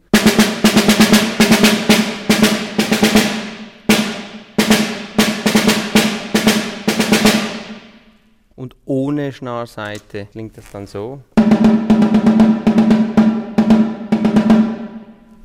Und 8.64 8.76
ohne 8.86 9.30
Schnarrseite 9.30 10.26
klingt 10.32 10.56
das 10.56 10.70
dann 10.70 10.86
so. 10.86 11.20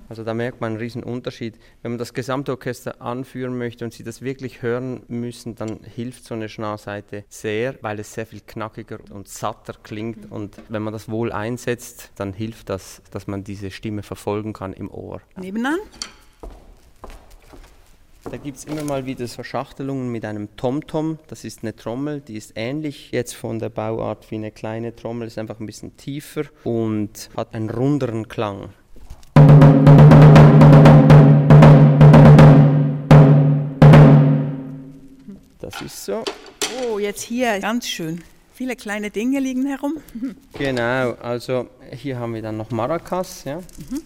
Also 0.08 0.24
da 0.24 0.34
merkt 0.34 0.62
man 0.62 0.72
einen 0.72 0.80
riesen 0.80 1.04
Unterschied. 1.04 1.56
Wenn 1.82 1.92
man 1.92 2.00
das 2.00 2.14
gesamte 2.14 2.54
Orchester 2.54 3.02
anführen 3.02 3.58
möchte 3.58 3.84
und 3.84 3.94
sie 3.94 4.06
das 4.06 4.22
wirklich 4.22 4.62
hören 4.62 5.04
müssen, 5.10 5.56
dann 5.56 5.82
hilft 5.84 6.24
so 6.24 6.34
eine 6.34 6.48
Schnarrseite 6.48 7.26
sehr, 7.28 7.76
weil 7.82 8.00
es 8.00 8.14
sehr 8.14 8.26
viel 8.26 8.40
knackiger 8.40 9.00
und 9.10 9.28
satter 9.28 9.74
klingt. 9.84 10.32
Und 10.32 10.56
wenn 10.70 10.82
man 10.82 10.94
das 10.94 11.10
wohl 11.10 11.34
einsetzt, 11.34 12.12
dann 12.16 12.32
hilft 12.32 12.70
das, 12.70 13.02
dass 13.12 13.28
man 13.28 13.44
diese 13.44 13.70
Stimme 13.70 14.02
verfolgen 14.02 14.54
kann 14.54 14.72
im 14.72 14.90
Ohr. 14.90 15.20
Nebenan? 15.36 15.80
Da 18.24 18.36
gibt 18.36 18.58
es 18.58 18.66
immer 18.66 18.84
mal 18.84 19.06
wieder 19.06 19.28
Verschachtelungen 19.30 20.12
mit 20.12 20.26
einem 20.26 20.56
Tom-Tom. 20.58 21.20
Das 21.28 21.46
ist 21.46 21.64
eine 21.64 21.74
Trommel, 21.74 22.20
die 22.20 22.36
ist 22.36 22.52
ähnlich 22.56 23.12
jetzt 23.12 23.34
von 23.34 23.60
der 23.60 23.70
Bauart 23.70 24.30
wie 24.30 24.36
eine 24.36 24.52
kleine 24.52 24.94
Trommel, 24.94 25.28
ist 25.28 25.38
einfach 25.38 25.60
ein 25.62 25.66
bisschen 25.66 25.96
tiefer 25.96 26.44
und 26.66 27.30
hat 27.38 27.56
einen 27.56 27.70
runderen 27.70 28.28
Klang. 28.28 28.70
Das 35.60 35.82
ist 35.82 36.04
so. 36.06 36.24
Oh, 36.84 37.00
jetzt 37.00 37.22
hier 37.22 37.60
ganz 37.60 37.88
schön. 37.88 38.22
Viele 38.54 38.76
kleine 38.76 39.12
Dinge 39.12 39.40
liegen 39.40 39.66
herum. 39.66 39.98
Genau, 40.58 41.14
also 41.22 41.70
hier 41.94 42.20
haben 42.20 42.34
wir 42.34 42.42
dann 42.42 42.58
noch 42.58 42.70
Maracas. 42.70 43.46
Ja. 43.46 43.60
Mhm. 43.60 44.02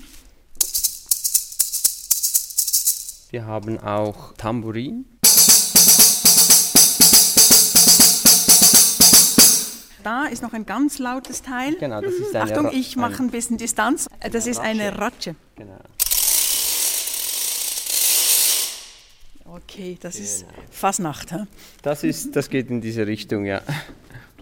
Wir 3.34 3.48
haben 3.48 3.80
auch 3.80 4.34
Tambourin. 4.34 5.06
Da 10.04 10.26
ist 10.26 10.44
noch 10.44 10.54
ein 10.54 10.68
ganz 10.68 11.00
lautes 11.00 11.42
Teil. 11.42 11.76
Genau, 11.80 12.00
das 12.00 12.14
ist 12.14 12.36
eine 12.36 12.44
Achtung, 12.44 12.70
ich 12.72 12.96
mache 12.96 13.24
ein 13.24 13.32
bisschen 13.32 13.58
Distanz. 13.58 14.08
Das 14.32 14.46
ist 14.46 14.60
eine 14.60 15.00
Ratsche. 15.00 15.34
Genau. 15.56 15.80
Okay, 19.46 19.98
das 20.00 20.14
genau. 20.14 20.26
ist 20.26 20.46
Fasnacht. 20.70 21.32
He? 21.32 21.38
Das, 21.82 22.04
ist, 22.04 22.36
das 22.36 22.52
geht 22.52 22.70
in 22.70 22.82
diese 22.82 23.08
Richtung, 23.08 23.46
ja. 23.46 23.64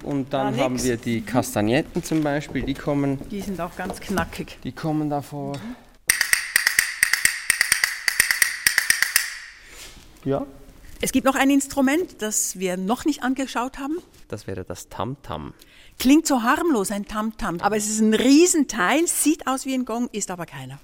Und 0.03 0.33
dann 0.33 0.57
da 0.57 0.63
haben 0.63 0.83
wir 0.83 0.97
die 0.97 1.21
Kastagnetten 1.21 2.03
zum 2.03 2.21
Beispiel, 2.23 2.63
die 2.63 2.73
kommen. 2.73 3.19
Die 3.29 3.39
sind 3.39 3.61
auch 3.61 3.77
ganz 3.77 4.01
knackig. 4.01 4.57
Die 4.65 4.73
kommen 4.73 5.09
davor. 5.09 5.55
Mhm. 5.55 5.90
Ja. 10.25 10.45
Es 11.03 11.11
gibt 11.11 11.25
noch 11.25 11.35
ein 11.35 11.49
Instrument, 11.49 12.21
das 12.21 12.59
wir 12.59 12.77
noch 12.77 13.05
nicht 13.05 13.23
angeschaut 13.23 13.79
haben. 13.79 13.97
Das 14.27 14.45
wäre 14.45 14.63
das 14.63 14.87
Tamtam. 14.87 15.53
Klingt 15.97 16.27
so 16.27 16.43
harmlos, 16.43 16.91
ein 16.91 17.05
Tamtam, 17.05 17.59
aber 17.59 17.75
es 17.75 17.89
ist 17.89 18.01
ein 18.01 18.13
Riesenteil, 18.13 19.07
sieht 19.07 19.47
aus 19.47 19.65
wie 19.65 19.73
ein 19.73 19.85
Gong, 19.85 20.09
ist 20.11 20.29
aber 20.29 20.45
keiner. 20.45 20.79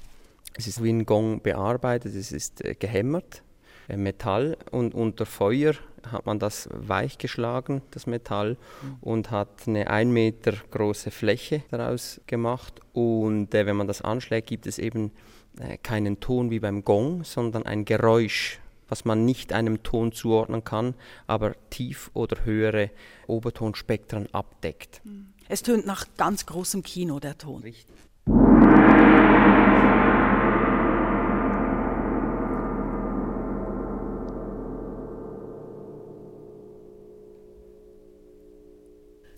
Es 0.56 0.66
ist 0.66 0.84
wie 0.84 0.90
ein 0.90 1.06
Gong 1.06 1.42
bearbeitet, 1.42 2.16
es 2.16 2.32
ist 2.32 2.66
äh, 2.66 2.74
gehämmert, 2.74 3.44
äh, 3.88 3.98
Metall 3.98 4.58
und 4.72 4.96
unter 4.96 5.28
Feuer 5.28 5.76
hat 6.12 6.26
man 6.26 6.40
das 6.40 6.70
weich 6.72 7.18
geschlagen, 7.18 7.82
das 7.92 8.08
Metall, 8.08 8.58
und 9.02 9.30
hat 9.30 9.68
eine 9.68 9.90
ein 9.90 10.12
Meter 10.12 10.54
große 10.72 11.12
Fläche 11.12 11.64
daraus 11.70 12.22
gemacht. 12.28 12.80
Und 12.94 13.54
äh, 13.54 13.66
wenn 13.66 13.76
man 13.76 13.88
das 13.88 14.02
anschlägt, 14.02 14.48
gibt 14.48 14.68
es 14.68 14.80
eben 14.80 15.12
äh, 15.60 15.78
keinen 15.78 16.20
Ton 16.20 16.50
wie 16.50 16.60
beim 16.60 16.84
Gong, 16.84 17.24
sondern 17.24 17.64
ein 17.64 17.86
Geräusch 17.86 18.60
was 18.90 19.06
man 19.06 19.26
nicht 19.26 19.54
einem 19.54 19.84
Ton 19.84 20.12
zuordnen 20.12 20.64
kann, 20.64 20.96
aber 21.28 21.56
tief 21.70 22.12
oder 22.14 22.46
höhere 22.46 22.92
Obertonspektren 23.28 24.34
abdeckt. 24.34 25.02
Hm. 25.04 25.34
Es 25.50 25.64
tönt 25.64 25.86
nach 25.86 26.06
ganz 26.18 26.46
großem 26.46 26.84
Kino, 26.84 27.20
der 27.20 27.38
Ton. 27.38 27.62
Richtig. 27.62 27.96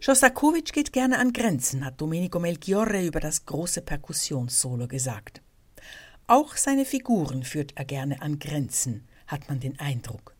Schostakowitsch 0.01 0.71
geht 0.71 0.93
gerne 0.93 1.19
an 1.19 1.33
Grenzen, 1.33 1.85
hat 1.85 1.99
Domenico 1.99 2.39
Melchiorre 2.39 3.05
über 3.05 3.19
das 3.19 3.45
große 3.45 3.81
Perkussionssolo 3.81 4.87
gesagt. 4.87 5.41
Auch 6.25 6.55
seine 6.55 6.85
Figuren 6.85 7.43
führt 7.43 7.73
er 7.75 7.85
gerne 7.85 8.21
an 8.21 8.39
Grenzen, 8.39 9.07
hat 9.29 9.47
man 9.47 9.59
den 9.59 9.79
Eindruck. 9.79 10.35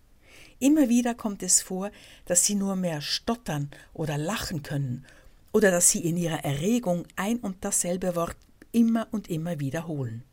Immer 0.59 0.89
wieder 0.89 1.15
kommt 1.15 1.41
es 1.41 1.61
vor, 1.61 1.89
dass 2.25 2.45
sie 2.45 2.55
nur 2.55 2.75
mehr 2.75 2.99
stottern 2.99 3.71
oder 3.93 4.17
lachen 4.17 4.61
können 4.61 5.05
oder 5.53 5.71
dass 5.71 5.89
sie 5.89 6.03
in 6.03 6.17
ihrer 6.17 6.43
Erregung 6.43 7.07
ein 7.15 7.37
und 7.39 7.63
dasselbe 7.63 8.15
Wort 8.15 8.35
immer 8.73 9.07
und 9.11 9.29
immer 9.29 9.59
wiederholen. 9.59 10.23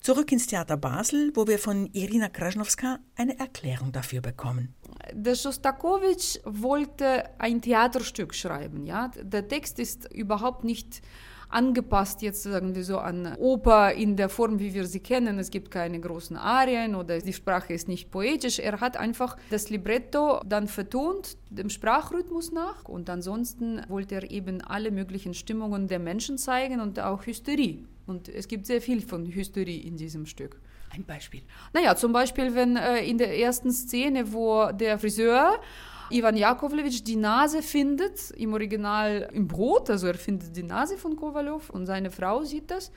Zurück 0.00 0.32
ins 0.32 0.46
Theater 0.46 0.76
Basel, 0.76 1.32
wo 1.34 1.46
wir 1.46 1.58
von 1.58 1.90
Irina 1.92 2.28
Krasnowska 2.28 3.00
eine 3.16 3.38
Erklärung 3.38 3.92
dafür 3.92 4.20
bekommen. 4.20 4.74
Der 5.12 5.34
Schostakowitsch 5.34 6.38
wollte 6.44 7.28
ein 7.38 7.60
Theaterstück 7.60 8.34
schreiben. 8.34 8.86
Ja? 8.86 9.10
Der 9.20 9.48
Text 9.48 9.78
ist 9.78 10.10
überhaupt 10.12 10.64
nicht 10.64 11.02
angepasst 11.48 12.22
jetzt 12.22 12.42
sagen 12.42 12.74
wir 12.74 12.84
so 12.84 12.98
an 12.98 13.34
Oper 13.38 13.92
in 13.92 14.16
der 14.16 14.28
Form, 14.28 14.58
wie 14.58 14.74
wir 14.74 14.86
sie 14.86 15.00
kennen. 15.00 15.38
Es 15.38 15.50
gibt 15.50 15.70
keine 15.70 15.98
großen 16.00 16.36
Arien 16.36 16.94
oder 16.94 17.20
die 17.20 17.32
Sprache 17.32 17.72
ist 17.72 17.88
nicht 17.88 18.10
poetisch. 18.10 18.58
Er 18.58 18.80
hat 18.80 18.96
einfach 18.96 19.36
das 19.50 19.70
Libretto 19.70 20.40
dann 20.46 20.68
vertont, 20.68 21.36
dem 21.50 21.70
Sprachrhythmus 21.70 22.52
nach 22.52 22.84
und 22.84 23.08
ansonsten 23.08 23.82
wollte 23.88 24.16
er 24.16 24.30
eben 24.30 24.60
alle 24.60 24.90
möglichen 24.90 25.34
Stimmungen 25.34 25.88
der 25.88 25.98
Menschen 25.98 26.38
zeigen 26.38 26.80
und 26.80 27.00
auch 27.00 27.26
Hysterie 27.26 27.84
Und 28.06 28.28
es 28.28 28.48
gibt 28.48 28.66
sehr 28.66 28.80
viel 28.80 29.00
von 29.00 29.26
Hysterie 29.26 29.80
in 29.80 29.96
diesem 29.96 30.26
Stück. 30.26 30.60
Ein 30.90 31.04
Beispiel. 31.04 31.42
Naja, 31.74 31.96
zum 31.96 32.12
Beispiel, 32.12 32.54
wenn 32.54 32.76
äh, 32.76 33.04
in 33.04 33.18
der 33.18 33.38
ersten 33.38 33.72
Szene, 33.72 34.32
wo 34.32 34.72
der 34.72 34.98
Friseur 34.98 35.60
Ivan 36.10 36.36
Jakovlevich 36.36 37.04
die 37.04 37.16
Nase 37.16 37.62
findet, 37.62 38.30
im 38.30 38.52
Original 38.54 39.28
im 39.32 39.46
Brot, 39.46 39.90
also 39.90 40.06
er 40.06 40.14
findet 40.14 40.56
die 40.56 40.62
Nase 40.62 40.96
von 40.96 41.16
Kowalow 41.16 41.60
und 41.72 41.86
seine 41.86 42.10
Frau 42.10 42.44
sieht 42.44 42.70
das 42.70 42.90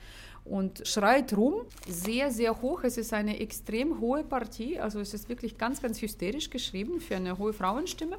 und 0.44 0.86
schreit 0.86 1.36
rum, 1.36 1.62
sehr, 1.86 2.30
sehr 2.30 2.60
hoch. 2.60 2.82
Es 2.84 2.96
ist 2.96 3.12
eine 3.12 3.38
extrem 3.38 4.00
hohe 4.00 4.24
Partie, 4.24 4.78
also 4.78 5.00
es 5.00 5.14
ist 5.14 5.28
wirklich 5.28 5.58
ganz, 5.58 5.80
ganz 5.80 6.00
hysterisch 6.00 6.50
geschrieben 6.50 7.00
für 7.00 7.16
eine 7.16 7.38
hohe 7.38 7.52
Frauenstimme. 7.52 8.16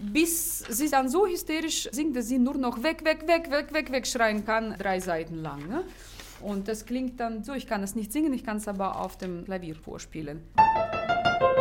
Bis 0.00 0.60
sie 0.60 0.88
dann 0.88 1.08
so 1.10 1.26
hysterisch 1.26 1.88
singt, 1.92 2.16
dass 2.16 2.26
sie 2.26 2.38
nur 2.38 2.56
noch 2.56 2.82
weg, 2.82 3.04
weg, 3.04 3.26
weg, 3.26 3.50
weg, 3.50 3.72
weg, 3.74 3.92
weg 3.92 4.06
schreien 4.06 4.44
kann, 4.44 4.74
drei 4.78 5.00
Seiten 5.00 5.36
lang. 5.36 5.68
Ne? 5.68 5.84
Und 6.40 6.66
das 6.66 6.86
klingt 6.86 7.20
dann 7.20 7.44
so, 7.44 7.52
ich 7.52 7.66
kann 7.66 7.82
es 7.82 7.94
nicht 7.94 8.10
singen, 8.10 8.32
ich 8.32 8.42
kann 8.42 8.56
es 8.56 8.68
aber 8.68 9.00
auf 9.00 9.18
dem 9.18 9.44
Klavier 9.44 9.74
vorspielen. 9.74 10.40
So, 10.56 11.51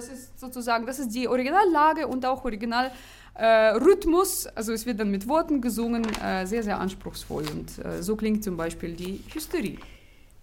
das 0.00 0.08
ist 0.08 0.40
sozusagen, 0.40 0.86
das 0.86 0.98
ist 0.98 1.14
die 1.14 1.28
Originallage 1.28 2.06
und 2.06 2.24
auch 2.24 2.44
Original 2.44 2.90
äh, 3.34 3.44
Rhythmus, 3.76 4.46
also 4.46 4.72
es 4.72 4.86
wird 4.86 4.98
dann 5.00 5.10
mit 5.10 5.28
Worten 5.28 5.60
gesungen, 5.60 6.04
äh, 6.22 6.46
sehr, 6.46 6.62
sehr 6.62 6.80
anspruchsvoll. 6.80 7.44
Und 7.50 7.84
äh, 7.84 8.02
so 8.02 8.16
klingt 8.16 8.42
zum 8.42 8.56
Beispiel 8.56 8.94
die 8.94 9.22
Hysterie. 9.32 9.78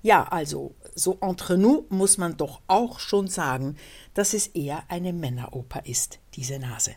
Ja, 0.03 0.23
also 0.23 0.75
so 0.95 1.17
entre 1.21 1.57
nous 1.57 1.85
muss 1.89 2.17
man 2.17 2.37
doch 2.37 2.61
auch 2.67 2.99
schon 2.99 3.27
sagen, 3.27 3.75
dass 4.13 4.33
es 4.33 4.47
eher 4.47 4.83
eine 4.89 5.11
Männeroper 5.11 5.85
ist, 5.85 6.19
diese 6.35 6.59
Nase. 6.59 6.91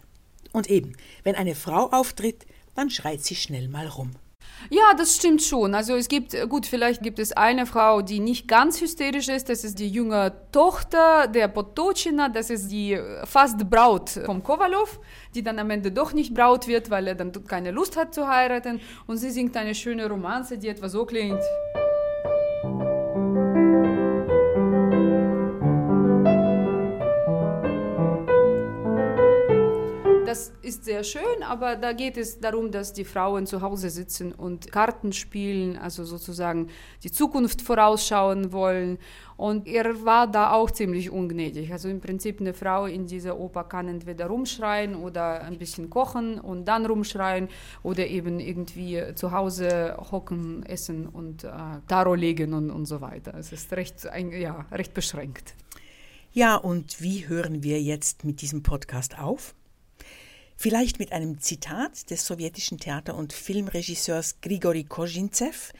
Und 0.52 0.69
eben, 0.69 0.93
wenn 1.25 1.35
eine 1.35 1.55
Frau 1.55 1.90
auftritt, 1.90 2.47
dann 2.75 2.90
schreit 2.90 3.23
sie 3.23 3.37
schnell 3.37 3.69
mal 3.69 3.87
rum. 3.87 4.12
Ja, 4.69 4.95
das 4.97 5.17
stimmt 5.17 5.43
schon. 5.43 5.75
Also 5.75 5.95
es 5.95 6.09
gibt, 6.09 6.37
gut, 6.49 6.67
vielleicht 6.67 7.02
gibt 7.02 7.19
es 7.19 7.33
eine 7.33 7.67
Frau, 7.67 8.02
die 8.02 8.21
nicht 8.21 8.47
ganz 8.47 8.81
hysterisch 8.81 9.29
ist. 9.29 9.49
Das 9.49 9.64
ist 9.64 9.79
die 9.79 9.88
junge 9.88 10.33
Tochter 10.52 11.26
der 11.26 11.49
Potocina. 11.49 12.29
Das 12.29 12.50
ist 12.50 12.71
die 12.71 13.00
fast 13.25 13.71
Braut 13.71 14.11
vom 14.11 14.43
Kowalow, 14.43 14.87
die 15.35 15.43
dann 15.43 15.59
am 15.59 15.71
Ende 15.71 15.90
doch 15.90 16.12
nicht 16.12 16.35
Braut 16.35 16.67
wird, 16.69 16.90
weil 16.90 17.09
er 17.09 17.14
dann 17.14 17.33
keine 17.47 17.71
Lust 17.71 17.97
hat 17.97 18.14
zu 18.14 18.29
heiraten. 18.29 18.81
Und 19.07 19.17
sie 19.17 19.31
singt 19.31 19.57
eine 19.57 19.75
schöne 19.75 20.09
Romanze, 20.09 20.59
die 20.59 20.69
etwa 20.69 20.88
so 20.88 21.07
klingt. 21.07 21.40
Das 30.31 30.53
ist 30.63 30.85
sehr 30.85 31.03
schön, 31.03 31.43
aber 31.43 31.75
da 31.75 31.93
geht 31.93 32.17
es 32.17 32.39
darum, 32.39 32.71
dass 32.71 32.93
die 32.93 33.05
Frauen 33.05 33.49
zu 33.49 33.63
Hause 33.63 33.91
sitzen 33.91 34.31
und 34.31 34.71
Karten 34.71 35.13
spielen, 35.13 35.77
also 35.77 36.05
sozusagen 36.05 36.69
die 37.03 37.11
Zukunft 37.11 37.63
vorausschauen 37.63 38.52
wollen. 38.52 38.99
Und 39.37 39.67
er 39.67 40.04
war 40.04 40.31
da 40.31 40.52
auch 40.52 40.71
ziemlich 40.71 41.11
ungnädig. 41.11 41.73
Also 41.73 41.89
im 41.89 42.00
Prinzip 42.00 42.41
eine 42.41 42.54
Frau 42.54 42.87
in 42.87 43.09
dieser 43.09 43.41
Oper 43.41 43.65
kann 43.65 43.89
entweder 43.89 44.26
rumschreien 44.26 44.95
oder 44.95 45.43
ein 45.43 45.59
bisschen 45.59 45.91
kochen 45.91 46.39
und 46.39 46.65
dann 46.67 46.87
rumschreien 46.87 47.49
oder 47.83 48.07
eben 48.07 48.39
irgendwie 48.39 49.02
zu 49.17 49.33
Hause 49.33 49.97
hocken, 50.13 50.65
essen 50.65 51.09
und 51.09 51.43
äh, 51.43 51.50
Tarot 51.89 52.21
legen 52.21 52.54
und, 52.54 52.71
und 52.71 52.87
so 52.87 53.00
weiter. 53.00 53.35
Es 53.35 53.50
ist 53.50 53.73
recht, 53.73 54.07
ja, 54.39 54.65
recht 54.71 54.95
beschränkt. 54.95 55.57
Ja, 56.31 56.54
und 56.54 57.02
wie 57.02 57.26
hören 57.26 57.65
wir 57.65 57.83
jetzt 57.83 58.25
mit 58.25 58.43
diesem 58.43 58.63
Podcast 58.63 59.19
auf? 59.19 59.57
Vielleicht 60.63 60.99
mit 60.99 61.13
einem 61.13 61.41
Zitat 61.41 62.11
des 62.11 62.27
sowjetischen 62.27 62.77
Theater- 62.77 63.15
und 63.15 63.33
Filmregisseurs 63.33 64.43
Grigori 64.43 64.85
Kozintsev, 64.85 65.73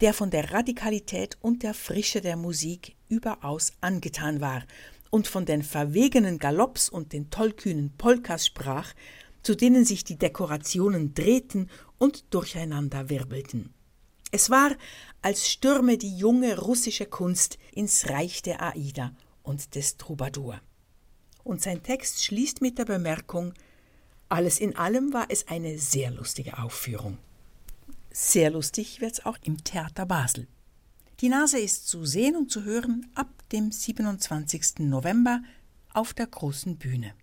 der 0.00 0.14
von 0.14 0.30
der 0.30 0.50
Radikalität 0.50 1.36
und 1.42 1.62
der 1.62 1.74
Frische 1.74 2.22
der 2.22 2.38
Musik 2.38 2.96
überaus 3.10 3.74
angetan 3.82 4.40
war 4.40 4.62
und 5.10 5.28
von 5.28 5.44
den 5.44 5.62
verwegenen 5.62 6.38
Galopps 6.38 6.88
und 6.88 7.12
den 7.12 7.28
tollkühnen 7.28 7.92
Polkas 7.98 8.46
sprach, 8.46 8.94
zu 9.42 9.54
denen 9.54 9.84
sich 9.84 10.04
die 10.04 10.16
Dekorationen 10.16 11.12
drehten 11.12 11.68
und 11.98 12.24
durcheinander 12.32 13.10
wirbelten. 13.10 13.74
Es 14.30 14.48
war, 14.48 14.70
als 15.20 15.50
stürme 15.50 15.98
die 15.98 16.16
junge 16.16 16.58
russische 16.58 17.04
Kunst 17.04 17.58
ins 17.72 18.08
Reich 18.08 18.40
der 18.40 18.62
Aida 18.62 19.14
und 19.42 19.74
des 19.74 19.98
Troubadour. 19.98 20.62
Und 21.42 21.60
sein 21.60 21.82
Text 21.82 22.24
schließt 22.24 22.62
mit 22.62 22.78
der 22.78 22.86
Bemerkung, 22.86 23.52
alles 24.34 24.58
in 24.58 24.76
allem 24.76 25.12
war 25.12 25.26
es 25.28 25.48
eine 25.48 25.78
sehr 25.78 26.10
lustige 26.10 26.58
Aufführung. 26.58 27.18
Sehr 28.10 28.50
lustig 28.50 29.00
wird's 29.00 29.24
auch 29.24 29.38
im 29.42 29.64
Theater 29.64 30.06
Basel. 30.06 30.46
Die 31.20 31.28
Nase 31.28 31.58
ist 31.58 31.88
zu 31.88 32.04
sehen 32.04 32.36
und 32.36 32.50
zu 32.50 32.64
hören 32.64 33.06
ab 33.14 33.28
dem 33.52 33.72
27. 33.72 34.80
November 34.80 35.42
auf 35.92 36.12
der 36.12 36.26
großen 36.26 36.76
Bühne. 36.76 37.14